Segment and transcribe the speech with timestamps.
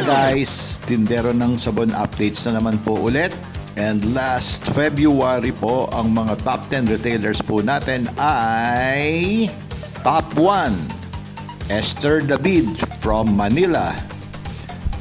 [0.00, 3.36] guys, Tindero ng Sabon updates na naman po ulit.
[3.76, 9.44] And last February po, ang mga top 10 retailers po natin ay
[10.00, 13.92] Top 1, Esther David from Manila.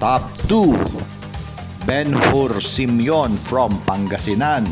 [0.03, 0.75] Top 2,
[1.87, 4.67] Ben Hur Simeon from Pangasinan.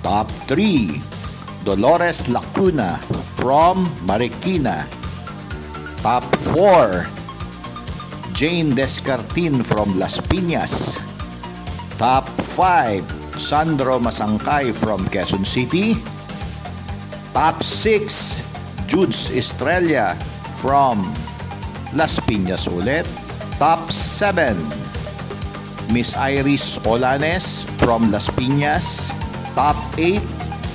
[0.00, 2.96] Top 3, Dolores Lacuna
[3.36, 4.88] from Marikina.
[6.00, 6.24] Top
[6.56, 7.23] 4,
[8.34, 10.98] Jane Descartin from Las Piñas.
[11.94, 15.94] Top 5, Sandro Masangkay from Quezon City.
[17.30, 18.42] Top 6,
[18.90, 20.18] Judes Estrella
[20.58, 21.06] from
[21.94, 23.06] Las Piñas ulit.
[23.62, 24.58] Top 7,
[25.94, 29.14] Miss Iris Olanes from Las Piñas.
[29.54, 30.18] Top 8,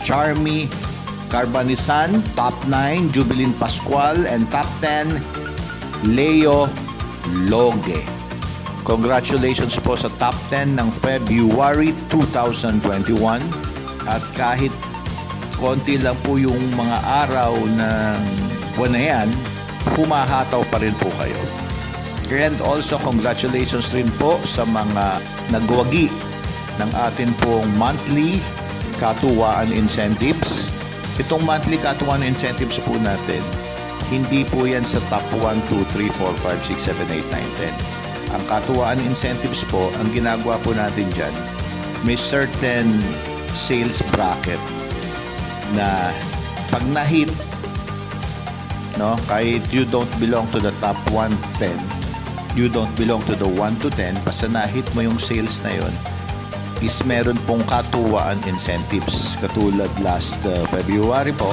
[0.07, 0.71] Charmy
[1.27, 2.23] Carbanisan.
[2.39, 4.15] Top 9, Jubilin Pascual.
[4.31, 5.19] And top 10,
[6.15, 6.71] Leo
[7.49, 8.01] Loge.
[8.87, 13.37] Congratulations po sa top 10 ng February 2021.
[14.09, 14.73] At kahit
[15.61, 18.19] konti lang po yung mga araw ng
[18.73, 19.27] buwan na yan,
[19.93, 21.37] humahataw pa rin po kayo.
[22.29, 26.09] And also congratulations rin po sa mga nagwagi
[26.77, 28.37] ng atin pong monthly
[29.01, 30.69] katuwaan incentives.
[31.17, 33.41] Itong monthly katuwaan incentives po natin,
[34.09, 38.09] hindi po yan sa top 1, 2, 3, 4, 5, 6, 7, 8, 9, 10
[38.29, 41.33] ang katuwaan incentives po, ang ginagawa po natin dyan,
[42.05, 42.93] may certain
[43.49, 44.61] sales bracket
[45.73, 46.13] na
[46.69, 47.29] pag na-hit,
[49.01, 51.73] no, kahit you don't belong to the top 110,
[52.53, 55.93] you don't belong to the 1 to 10, basta na-hit mo yung sales na yon
[56.79, 59.35] is meron pong katuwaan incentives.
[59.43, 61.51] Katulad last uh, February po,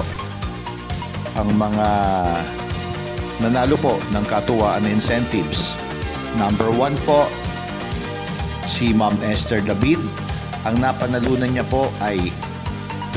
[1.36, 1.88] ang mga
[3.44, 5.76] nanalo po ng katuwaan incentives
[6.36, 7.24] Number 1 po,
[8.68, 9.96] si Ma'am Esther David.
[10.68, 12.20] Ang napanalunan niya po ay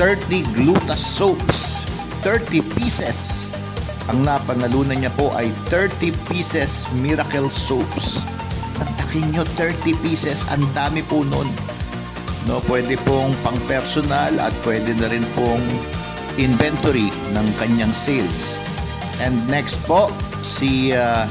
[0.00, 1.84] 30 Glutas soaps.
[2.24, 3.52] 30 pieces.
[4.08, 8.24] Ang napanalunan niya po ay 30 pieces Miracle soaps.
[8.80, 10.48] Pagtakin nyo, 30 pieces.
[10.48, 11.48] Ang dami po nun.
[12.48, 15.60] No, pwede pong pang personal at pwede na rin pong
[16.38, 18.62] inventory ng kanyang sales.
[19.18, 20.12] And next po,
[20.44, 21.26] si uh,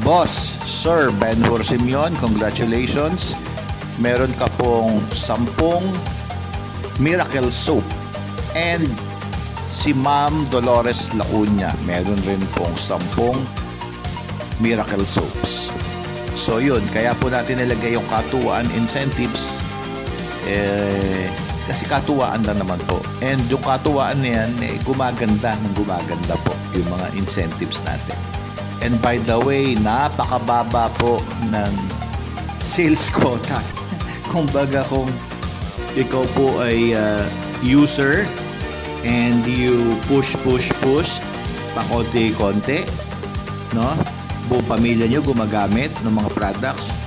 [0.00, 3.36] Boss, Sir Ben Simeon, congratulations.
[4.00, 5.84] Meron ka pong sampung
[6.96, 7.84] Miracle Soap.
[8.56, 8.88] And
[9.60, 13.36] si Ma'am Dolores Lacuna, meron rin pong sampung
[14.60, 15.72] Miracle Soaps.
[16.36, 19.60] So yun, kaya po natin nilagay yung katuwaan incentives.
[20.48, 21.28] Eh,
[21.70, 22.98] kasi katuwaan lang naman po.
[23.22, 28.18] And yung katuwaan na yan, eh, gumaganda ng gumaganda po yung mga incentives natin.
[28.82, 31.72] And by the way, napakababa po ng
[32.66, 33.62] sales quota.
[34.26, 35.06] Kumbaga kung
[35.94, 37.22] ikaw po ay uh,
[37.62, 38.26] user
[39.06, 41.22] and you push, push, push,
[41.78, 42.82] pakonti-konti,
[43.78, 43.94] no?
[44.50, 46.98] Buong pamilya nyo gumagamit ng mga products,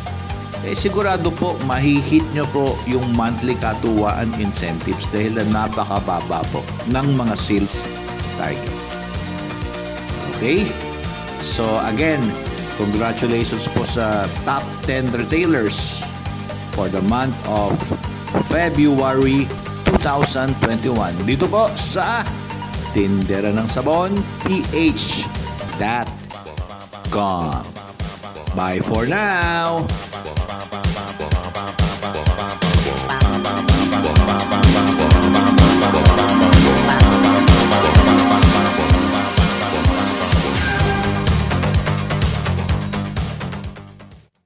[0.63, 7.07] eh sigurado po mahihit nyo po yung monthly katuwaan incentives dahil na napakababa po ng
[7.19, 7.91] mga sales
[8.39, 8.75] target.
[10.35, 10.63] Okay?
[11.43, 12.23] So again,
[12.79, 15.99] congratulations po sa top 10 retailers
[16.71, 17.75] for the month of
[18.47, 19.45] February
[20.01, 21.27] 2021.
[21.27, 22.23] Dito po sa
[22.95, 24.15] Tindera ng Sabon,
[24.47, 25.27] ph.com.
[28.53, 29.81] Bye for now!